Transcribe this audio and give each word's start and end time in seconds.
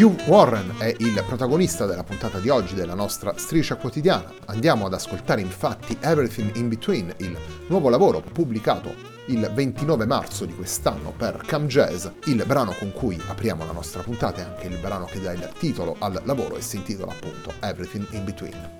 Hugh 0.00 0.18
Warren 0.28 0.76
è 0.78 0.94
il 1.00 1.22
protagonista 1.26 1.84
della 1.84 2.04
puntata 2.04 2.38
di 2.38 2.48
oggi 2.48 2.74
della 2.74 2.94
nostra 2.94 3.34
striscia 3.36 3.76
quotidiana. 3.76 4.32
Andiamo 4.46 4.86
ad 4.86 4.94
ascoltare 4.94 5.42
infatti 5.42 5.94
Everything 6.00 6.56
in 6.56 6.70
Between, 6.70 7.12
il 7.18 7.36
nuovo 7.66 7.90
lavoro 7.90 8.22
pubblicato 8.22 8.94
il 9.26 9.50
29 9.52 10.06
marzo 10.06 10.46
di 10.46 10.54
quest'anno 10.54 11.12
per 11.14 11.42
Cam 11.44 11.66
Jazz, 11.66 12.06
il 12.24 12.42
brano 12.46 12.72
con 12.78 12.92
cui 12.92 13.20
apriamo 13.28 13.66
la 13.66 13.72
nostra 13.72 14.00
puntata 14.00 14.40
e 14.40 14.44
anche 14.44 14.68
il 14.68 14.78
brano 14.78 15.04
che 15.04 15.20
dà 15.20 15.32
il 15.32 15.46
titolo 15.58 15.96
al 15.98 16.18
lavoro 16.24 16.56
e 16.56 16.62
si 16.62 16.76
intitola 16.76 17.12
appunto 17.12 17.52
Everything 17.60 18.06
in 18.12 18.24
Between. 18.24 18.78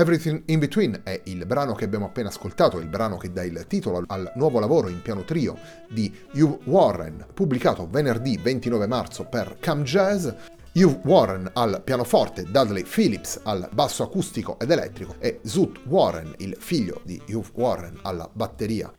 Everything 0.00 0.44
in 0.46 0.60
Between 0.60 0.98
è 1.04 1.20
il 1.24 1.44
brano 1.44 1.74
che 1.74 1.84
abbiamo 1.84 2.06
appena 2.06 2.30
ascoltato, 2.30 2.78
il 2.78 2.86
brano 2.86 3.18
che 3.18 3.30
dà 3.30 3.44
il 3.44 3.66
titolo 3.68 4.02
al 4.06 4.32
nuovo 4.36 4.58
lavoro 4.58 4.88
in 4.88 5.02
piano 5.02 5.24
trio 5.24 5.58
di 5.90 6.10
Hugh 6.32 6.60
Warren, 6.64 7.26
pubblicato 7.34 7.86
venerdì 7.86 8.38
29 8.38 8.86
marzo 8.86 9.24
per 9.24 9.58
Cam 9.60 9.82
Jazz. 9.82 10.26
Hugh 10.72 11.00
Warren 11.04 11.50
al 11.52 11.82
pianoforte, 11.84 12.44
Dudley 12.44 12.84
Phillips 12.84 13.40
al 13.42 13.68
basso 13.72 14.02
acustico 14.02 14.58
ed 14.58 14.70
elettrico 14.70 15.16
e 15.18 15.40
Zoot 15.42 15.80
Warren, 15.84 16.32
il 16.38 16.56
figlio 16.58 17.02
di 17.04 17.20
Hugh 17.28 17.50
Warren, 17.52 17.98
alla 18.00 18.26
batteria. 18.32 18.90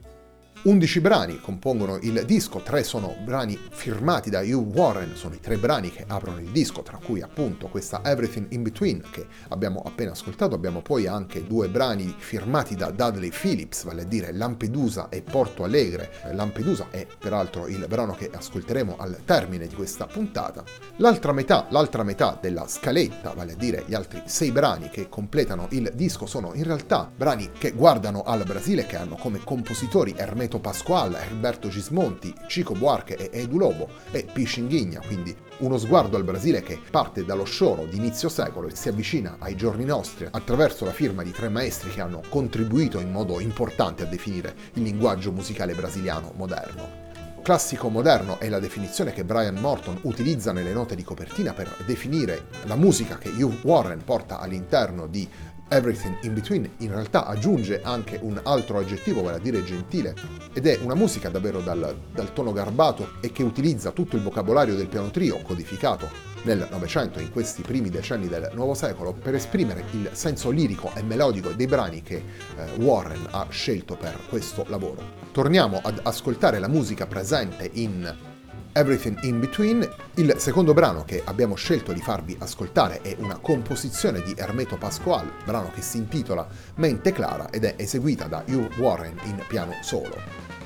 11 0.64 1.02
brani 1.02 1.40
compongono 1.40 1.98
il 2.04 2.24
disco, 2.24 2.60
tre 2.60 2.84
sono 2.84 3.16
brani 3.24 3.58
firmati 3.72 4.30
da 4.30 4.42
Hugh 4.42 4.76
Warren, 4.76 5.16
sono 5.16 5.34
i 5.34 5.40
tre 5.40 5.58
brani 5.58 5.90
che 5.90 6.06
aprono 6.08 6.38
il 6.38 6.52
disco, 6.52 6.84
tra 6.84 7.00
cui 7.04 7.24
appunto 7.24 7.68
questa 7.68 8.02
Everything 8.04 8.46
in 8.52 8.62
Between 8.62 9.02
che 9.10 9.26
abbiamo 9.48 9.82
appena 9.84 10.12
ascoltato, 10.12 10.54
abbiamo 10.54 10.84
poi 10.84 11.08
anche 11.08 11.48
due 11.48 11.68
brani 11.68 12.14
firmati 12.16 12.76
da 12.76 12.92
Dudley 12.92 13.32
Phillips, 13.32 13.86
vale 13.86 14.04
a 14.04 14.06
dire 14.06 14.32
Lampedusa 14.32 15.10
e 15.10 15.24
Porto 15.24 15.64
Alegre. 15.64 16.12
Lampedusa 16.32 16.90
è 16.92 17.08
peraltro 17.18 17.66
il 17.66 17.84
brano 17.90 18.14
che 18.14 18.30
ascolteremo 18.32 18.98
al 19.00 19.22
termine 19.26 19.66
di 19.66 19.74
questa 19.74 20.06
puntata. 20.06 20.64
L'altra 20.98 21.32
metà, 21.32 21.66
l'altra 21.72 22.04
metà 22.04 22.38
della 22.40 22.68
scaletta, 22.68 23.34
vale 23.34 23.54
a 23.54 23.56
dire 23.56 23.84
gli 23.88 23.96
altri 23.96 24.22
sei 24.26 24.52
brani 24.52 24.92
che 24.92 25.10
completano 25.10 25.66
il 25.72 25.92
disco, 25.96 26.28
sono 26.28 26.54
in 26.54 26.66
realtà 26.66 27.10
brani 27.14 27.50
che 27.58 27.72
guardano 27.72 28.22
al 28.22 28.44
Brasile, 28.44 28.86
che 28.86 28.98
hanno 28.98 29.16
come 29.16 29.40
compositori 29.44 30.14
Hermeto 30.16 30.50
Renato 30.52 30.60
Pasquale, 30.60 31.22
Alberto 31.22 31.70
Gismonti, 31.70 32.34
Chico 32.48 32.74
Buarque 32.74 33.16
e 33.16 33.30
Edu 33.40 33.58
Lobo 33.58 33.88
e 34.12 34.28
Piscinghigna, 34.30 35.00
quindi 35.00 35.34
uno 35.60 35.78
sguardo 35.78 36.18
al 36.18 36.26
Brasile 36.26 36.62
che 36.62 36.78
parte 36.90 37.24
dallo 37.24 37.46
scioro 37.46 37.86
di 37.86 37.96
inizio 37.96 38.28
secolo 38.28 38.68
e 38.68 38.76
si 38.76 38.90
avvicina 38.90 39.38
ai 39.40 39.56
giorni 39.56 39.86
nostri 39.86 40.28
attraverso 40.30 40.84
la 40.84 40.92
firma 40.92 41.24
di 41.24 41.32
tre 41.32 41.48
maestri 41.48 41.92
che 41.92 42.02
hanno 42.02 42.22
contribuito 42.28 43.00
in 43.00 43.12
modo 43.12 43.40
importante 43.40 44.04
a 44.04 44.08
definire 44.08 44.54
il 44.74 44.84
linguaggio 44.84 45.32
musicale 45.32 45.74
brasiliano 45.74 46.34
moderno. 46.36 47.12
Classico 47.42 47.90
moderno 47.90 48.40
è 48.40 48.50
la 48.50 48.60
definizione 48.60 49.14
che 49.14 49.24
Brian 49.24 49.56
Morton 49.56 49.98
utilizza 50.04 50.52
nelle 50.52 50.74
note 50.74 50.96
di 50.96 51.04
copertina 51.04 51.54
per 51.54 51.76
definire 51.88 52.46
la 52.66 52.76
musica 52.76 53.18
che 53.18 53.30
Hugh 53.30 53.64
Warren 53.64 54.04
porta 54.04 54.40
all'interno 54.40 55.08
di 55.08 55.28
Everything 55.74 56.18
in 56.24 56.34
Between 56.34 56.70
in 56.80 56.90
realtà 56.90 57.26
aggiunge 57.26 57.82
anche 57.82 58.20
un 58.22 58.38
altro 58.44 58.80
aggettivo, 58.80 59.22
vale 59.22 59.38
a 59.38 59.40
dire 59.40 59.64
gentile, 59.64 60.14
ed 60.52 60.68
è 60.68 60.78
una 60.82 60.96
musica 60.96 61.30
davvero 61.30 61.62
dal, 61.62 61.98
dal 62.14 62.34
tono 62.34 62.52
garbato 62.52 63.14
e 63.22 63.32
che 63.32 63.42
utilizza 63.42 63.92
tutto 63.92 64.18
il 64.18 64.22
vocabolario 64.22 64.76
del 64.76 64.90
piano 64.90 65.10
trio 65.12 65.42
codificato 65.42 66.10
nel 66.44 66.68
Novecento, 66.70 67.22
in 67.22 67.32
questi 67.32 67.62
primi 67.62 67.90
decenni 67.90 68.28
del 68.28 68.52
nuovo 68.54 68.74
secolo, 68.74 69.14
per 69.14 69.34
esprimere 69.34 69.86
il 69.92 70.10
senso 70.12 70.50
lirico 70.50 70.92
e 70.94 71.04
melodico 71.04 71.52
dei 71.52 71.68
brani 71.68 72.02
che 72.02 72.16
eh, 72.18 72.82
Warren 72.82 73.28
ha 73.32 73.48
scelto 73.50 73.96
per 73.96 74.18
questo 74.28 74.66
lavoro. 74.68 75.02
Torniamo 75.32 75.80
ad 75.82 76.02
ascoltare 76.04 76.60
la 76.60 76.68
musica 76.68 77.08
presente 77.08 77.70
in 77.76 78.31
Everything 78.74 79.18
in 79.24 79.40
Between. 79.40 79.88
Il 80.16 80.36
secondo 80.38 80.74
brano 80.74 81.04
che 81.04 81.22
abbiamo 81.26 81.56
scelto 81.56 81.92
di 81.92 82.02
farvi 82.02 82.36
ascoltare 82.40 83.02
è 83.02 83.16
una 83.20 83.38
composizione 83.38 84.22
di 84.22 84.34
Hermeto 84.38 84.78
Pasquale, 84.78 85.32
brano 85.44 85.72
che 85.72 85.82
si 85.82 85.98
intitola 85.98 86.48
Mente 86.76 87.12
Clara 87.12 87.50
ed 87.50 87.66
è 87.66 87.76
eseguita 87.78 88.28
da 88.28 88.44
Hugh 88.48 88.78
Warren 88.78 89.18
in 89.24 89.44
piano 89.48 89.76
solo. 89.82 90.61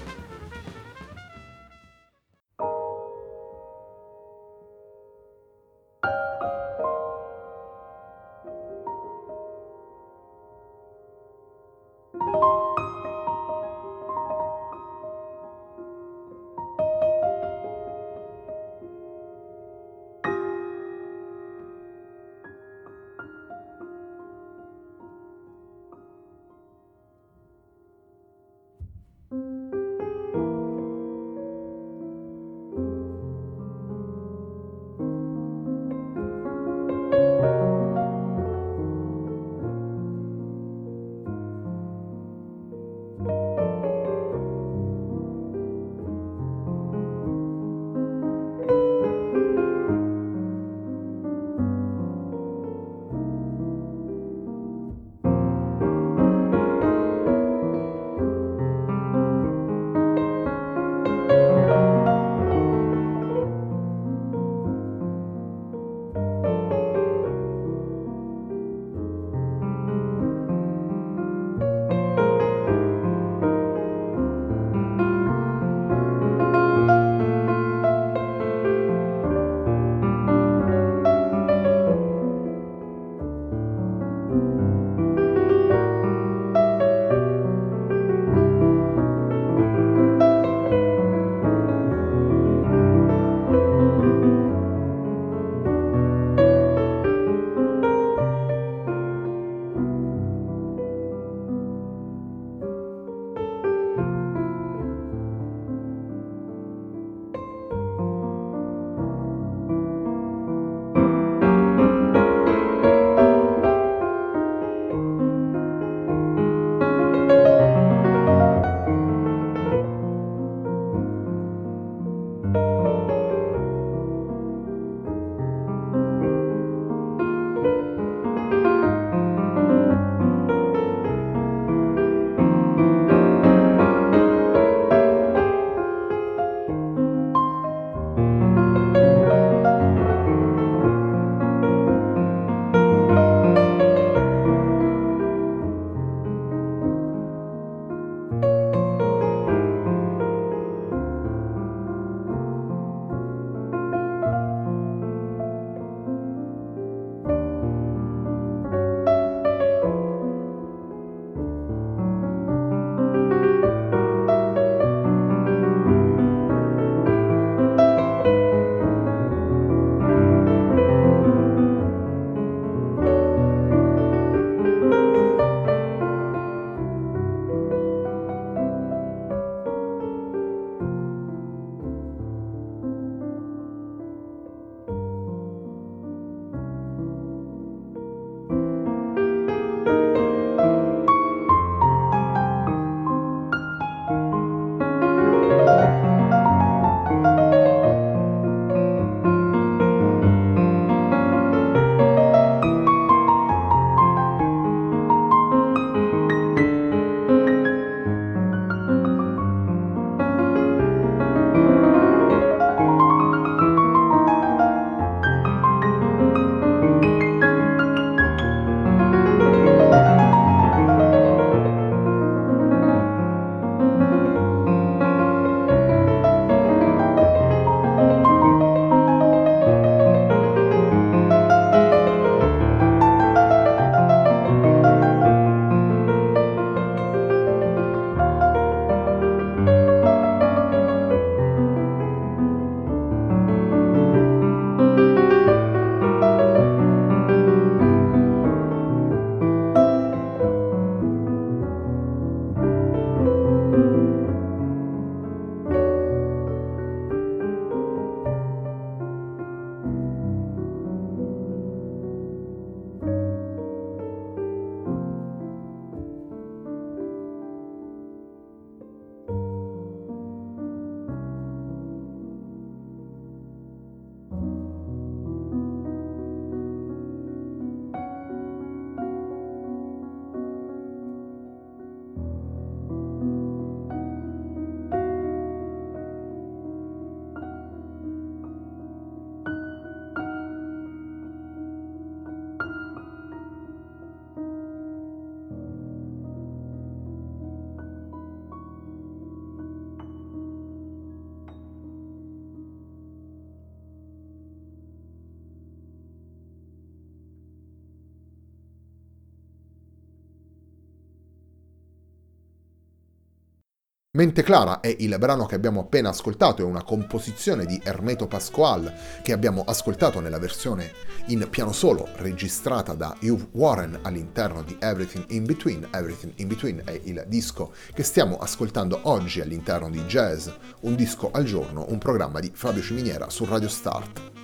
Mente 314.16 314.44
Clara 314.44 314.80
è 314.80 314.96
il 315.00 315.14
brano 315.20 315.46
che 315.46 315.56
abbiamo 315.56 315.82
appena 315.82 316.08
ascoltato, 316.08 316.62
è 316.62 316.66
una 316.66 316.84
composizione 316.84 317.66
di 317.66 317.82
Hermeto 317.84 318.28
Pasquale 318.28 318.94
che 319.22 319.34
abbiamo 319.34 319.66
ascoltato 319.68 320.22
nella 320.22 320.40
versione 320.40 320.94
in 321.26 321.46
piano 321.50 321.74
solo 321.74 322.08
registrata 322.16 322.94
da 322.94 323.14
Hugh 323.20 323.50
Warren 323.52 324.00
all'interno 324.04 324.64
di 324.64 324.78
Everything 324.80 325.26
in 325.32 325.44
Between. 325.44 325.90
Everything 325.92 326.32
in 326.38 326.48
Between 326.48 326.82
è 326.86 326.98
il 327.04 327.26
disco 327.28 327.74
che 327.94 328.04
stiamo 328.04 328.38
ascoltando 328.38 329.02
oggi 329.04 329.42
all'interno 329.42 329.90
di 329.90 330.00
Jazz, 330.04 330.48
un 330.82 330.96
disco 330.96 331.32
al 331.32 331.44
giorno, 331.44 331.86
un 331.90 331.98
programma 331.98 332.40
di 332.40 332.50
Fabio 332.54 332.82
Ciminiera 332.82 333.30
su 333.30 333.44
Radio 333.44 333.68
Start. 333.68 334.35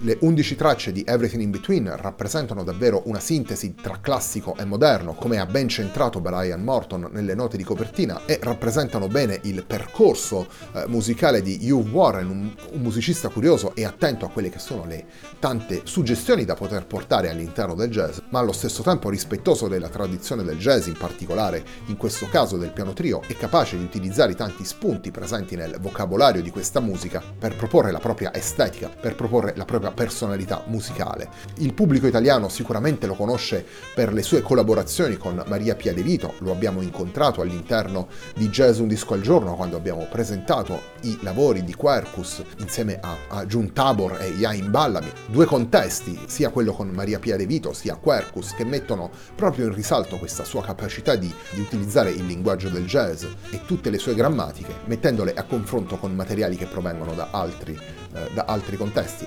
Le 0.00 0.18
11 0.20 0.56
tracce 0.56 0.92
di 0.92 1.02
Everything 1.06 1.42
in 1.42 1.50
Between 1.50 1.90
rappresentano 1.96 2.62
davvero 2.62 3.02
una 3.06 3.20
sintesi 3.20 3.74
tra 3.74 3.98
classico 4.00 4.54
e 4.56 4.64
moderno, 4.64 5.14
come 5.14 5.38
ha 5.38 5.46
ben 5.46 5.68
centrato 5.68 6.20
Brian 6.20 6.62
Morton 6.62 7.08
nelle 7.12 7.34
note 7.34 7.56
di 7.56 7.64
copertina, 7.64 8.26
e 8.26 8.38
rappresentano 8.42 9.06
bene 9.06 9.38
il 9.44 9.64
percorso 9.64 10.46
eh, 10.72 10.84
musicale 10.88 11.40
di 11.40 11.70
Hugh 11.70 11.88
Warren, 11.88 12.28
un, 12.28 12.54
un, 12.72 12.80
musicista 12.80 13.28
curioso 13.28 13.74
e 13.74 13.84
attento 13.84 14.26
a 14.26 14.30
quelle 14.30 14.50
che 14.50 14.58
sono 14.58 14.84
le 14.84 15.06
tante 15.38 15.82
suggestioni 15.84 16.44
da 16.44 16.54
poter 16.54 16.86
portare 16.86 17.30
all'interno 17.30 17.74
del 17.74 17.90
jazz, 17.90 18.18
ma 18.30 18.40
allo 18.40 18.52
stesso 18.52 18.82
tempo 18.82 19.08
rispettoso 19.08 19.68
della 19.68 19.88
tradizione 19.88 20.42
del 20.42 20.58
jazz, 20.58 20.86
in 20.86 20.98
particolare 20.98 21.64
in 21.86 21.96
questo 21.96 22.28
caso 22.28 22.58
del 22.58 22.72
piano 22.72 22.92
trio, 22.92 23.22
e 23.26 23.36
capace 23.36 23.78
di 23.78 23.84
utilizzare 23.84 24.32
i 24.32 24.36
tanti 24.36 24.64
spunti 24.64 25.10
presenti 25.10 25.56
nel 25.56 25.78
vocabolario 25.80 26.42
di 26.42 26.50
questa 26.50 26.80
musica 26.80 27.22
per 27.38 27.56
proporre 27.56 27.90
la 27.90 28.00
propria 28.00 28.34
estetica, 28.34 28.88
per 28.88 29.14
proporre 29.14 29.54
la 29.56 29.64
propria 29.64 29.83
personalità 29.90 30.62
musicale. 30.66 31.28
Il 31.58 31.74
pubblico 31.74 32.06
italiano 32.06 32.48
sicuramente 32.48 33.06
lo 33.06 33.14
conosce 33.14 33.64
per 33.94 34.12
le 34.12 34.22
sue 34.22 34.42
collaborazioni 34.42 35.16
con 35.16 35.42
Maria 35.46 35.74
Pia 35.74 35.92
De 35.92 36.02
Vito, 36.02 36.34
lo 36.38 36.52
abbiamo 36.52 36.82
incontrato 36.82 37.40
all'interno 37.40 38.08
di 38.34 38.48
Jazz 38.48 38.78
Un 38.78 38.88
Disco 38.88 39.14
al 39.14 39.20
Giorno 39.20 39.54
quando 39.54 39.76
abbiamo 39.76 40.06
presentato 40.10 40.92
i 41.02 41.18
lavori 41.20 41.64
di 41.64 41.74
Quercus 41.74 42.42
insieme 42.58 42.98
a, 43.00 43.16
a 43.28 43.46
Jun 43.46 43.72
Tabor 43.72 44.18
e 44.20 44.28
Yain 44.28 44.70
Ballami, 44.70 45.10
due 45.26 45.44
contesti, 45.44 46.18
sia 46.26 46.50
quello 46.50 46.72
con 46.72 46.88
Maria 46.88 47.18
Pia 47.18 47.36
De 47.36 47.46
Vito 47.46 47.72
sia 47.72 47.96
Quercus, 47.96 48.54
che 48.54 48.64
mettono 48.64 49.10
proprio 49.34 49.66
in 49.66 49.74
risalto 49.74 50.16
questa 50.18 50.44
sua 50.44 50.62
capacità 50.62 51.16
di, 51.16 51.32
di 51.52 51.60
utilizzare 51.60 52.10
il 52.10 52.26
linguaggio 52.26 52.68
del 52.68 52.86
jazz 52.86 53.24
e 53.50 53.60
tutte 53.66 53.90
le 53.90 53.98
sue 53.98 54.14
grammatiche, 54.14 54.74
mettendole 54.86 55.34
a 55.34 55.44
confronto 55.44 55.96
con 55.96 56.14
materiali 56.14 56.56
che 56.56 56.66
provengono 56.66 57.14
da 57.14 57.28
altri, 57.30 57.78
eh, 58.14 58.30
da 58.32 58.44
altri 58.46 58.76
contesti. 58.76 59.26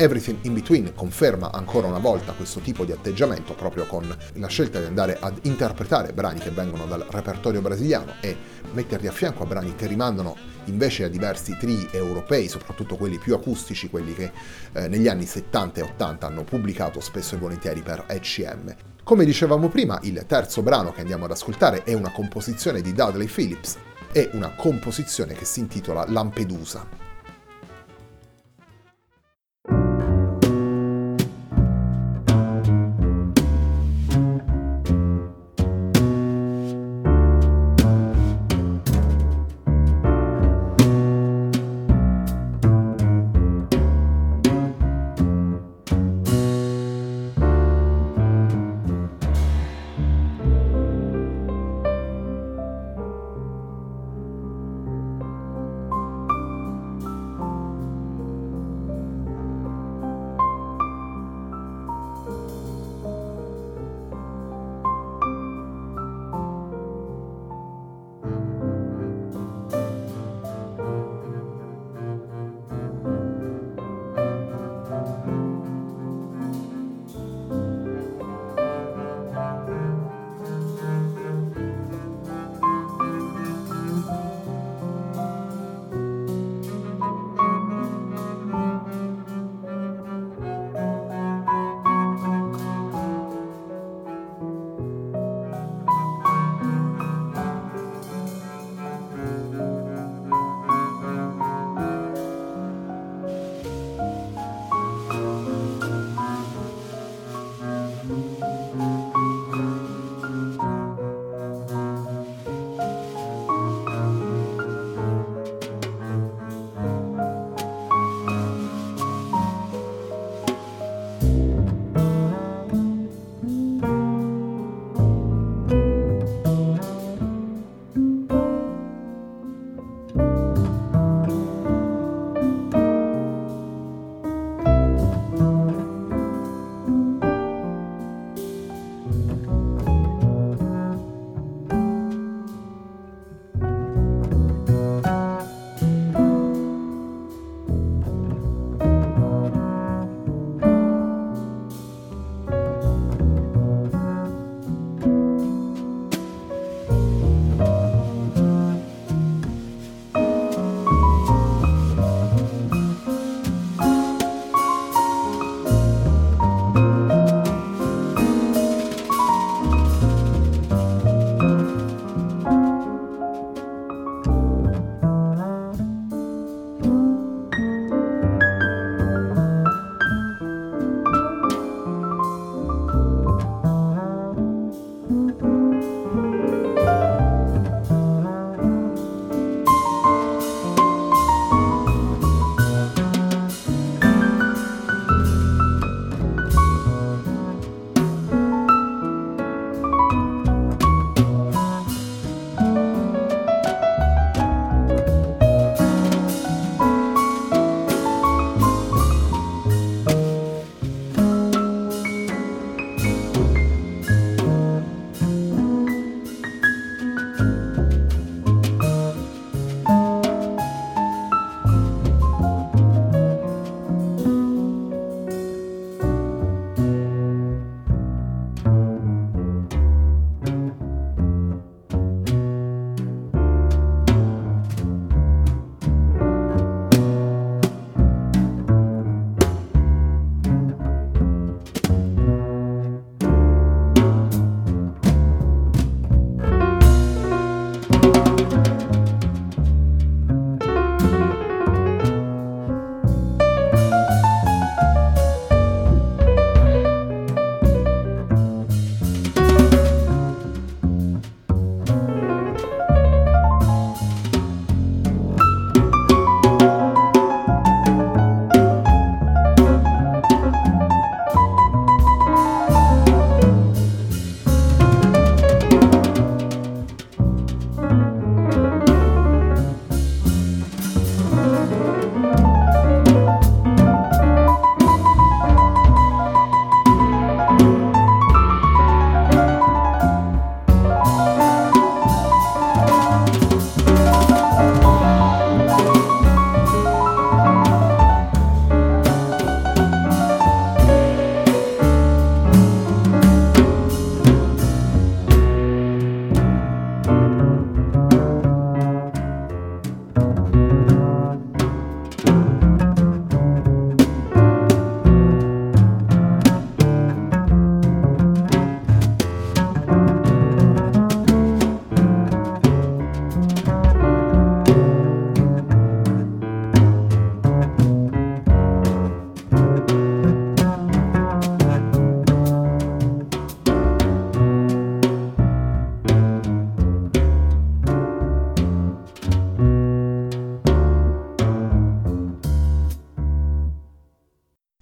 Everything 0.00 0.38
in 0.46 0.54
Between 0.54 0.94
conferma 0.94 1.52
ancora 1.52 1.86
una 1.86 1.98
volta 1.98 2.32
questo 2.32 2.60
tipo 2.60 2.86
di 2.86 2.92
atteggiamento 2.92 3.52
proprio 3.52 3.84
con 3.84 4.16
la 4.32 4.46
scelta 4.46 4.80
di 4.80 4.86
andare 4.86 5.18
ad 5.20 5.40
interpretare 5.42 6.14
brani 6.14 6.40
che 6.40 6.48
vengono 6.48 6.86
dal 6.86 7.04
repertorio 7.10 7.60
brasiliano 7.60 8.14
e 8.22 8.34
metterli 8.72 9.08
a 9.08 9.12
fianco 9.12 9.42
a 9.42 9.46
brani 9.46 9.74
che 9.74 9.86
rimandano 9.86 10.34
invece 10.64 11.04
a 11.04 11.08
diversi 11.08 11.54
tri 11.58 11.86
europei, 11.90 12.48
soprattutto 12.48 12.96
quelli 12.96 13.18
più 13.18 13.34
acustici, 13.34 13.90
quelli 13.90 14.14
che 14.14 14.32
eh, 14.72 14.88
negli 14.88 15.06
anni 15.06 15.26
70 15.26 15.80
e 15.80 15.82
80 15.82 16.26
hanno 16.26 16.44
pubblicato 16.44 17.00
spesso 17.00 17.34
e 17.34 17.38
volentieri 17.38 17.82
per 17.82 18.06
ECM. 18.08 18.74
Come 19.04 19.26
dicevamo 19.26 19.68
prima, 19.68 19.98
il 20.04 20.24
terzo 20.26 20.62
brano 20.62 20.92
che 20.92 21.02
andiamo 21.02 21.26
ad 21.26 21.32
ascoltare 21.32 21.82
è 21.82 21.92
una 21.92 22.10
composizione 22.10 22.80
di 22.80 22.94
Dudley 22.94 23.26
Phillips, 23.26 23.76
è 24.12 24.30
una 24.32 24.54
composizione 24.54 25.34
che 25.34 25.44
si 25.44 25.60
intitola 25.60 26.06
Lampedusa. 26.08 27.09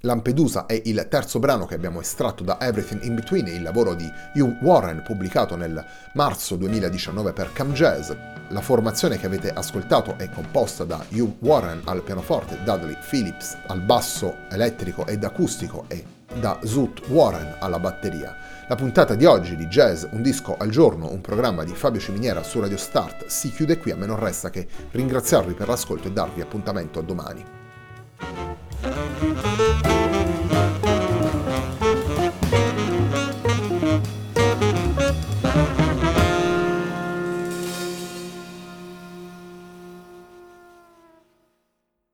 Lampedusa 0.09 0.65
è 0.65 0.81
il 0.87 1.07
terzo 1.11 1.39
brano 1.39 1.67
che 1.67 1.75
abbiamo 1.75 2.01
estratto 2.01 2.43
da 2.43 2.59
Everything 2.59 3.03
in 3.03 3.15
Between, 3.15 3.47
il 3.47 3.61
lavoro 3.61 3.93
di 3.93 4.11
Hugh 4.37 4.57
Warren 4.63 5.03
pubblicato 5.03 5.55
nel 5.55 5.85
marzo 6.15 6.57
2019 6.57 7.35
per 7.35 7.53
Cam 7.53 7.75
Jazz. 7.75 8.11
La 8.49 8.63
formazione 8.63 9.19
che 9.19 9.27
avete 9.27 9.51
ascoltato 9.51 10.17
è 10.17 10.31
composta 10.31 10.85
da 10.85 11.05
Hugh 11.11 11.35
Warren 11.41 11.83
al 11.85 12.03
pianoforte, 12.03 12.57
Dudley 12.65 12.97
Phillips 13.07 13.55
al 13.67 13.83
basso 13.83 14.35
elettrico 14.49 15.07
ed 15.07 15.23
acustico 15.25 15.85
e 15.89 16.03
da 16.41 16.59
Zoot 16.65 17.09
Warren 17.09 17.57
alla 17.59 17.79
batteria. 17.79 18.35
La 18.67 18.77
puntata 18.77 19.15
di 19.15 19.27
oggi 19.27 19.57
di 19.57 19.67
Jazz 19.67 20.05
Un 20.13 20.23
disco 20.23 20.57
al 20.57 20.71
giorno, 20.71 21.11
un 21.11 21.21
programma 21.21 21.65
di 21.65 21.75
Fabio 21.75 22.01
Ciminiera 22.01 22.43
su 22.43 22.61
Radio 22.61 22.79
Start, 22.79 23.27
si 23.27 23.51
chiude 23.51 23.77
qui, 23.77 23.91
a 23.91 23.97
me 23.97 24.07
non 24.07 24.19
resta 24.19 24.49
che 24.49 24.67
ringraziarvi 24.91 25.53
per 25.53 25.69
l'ascolto 25.69 26.09
e 26.09 26.13
darvi 26.13 26.41
appuntamento 26.41 26.99
a 26.99 27.03
domani. 27.03 27.58